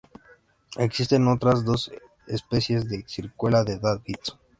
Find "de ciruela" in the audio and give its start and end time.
2.89-3.63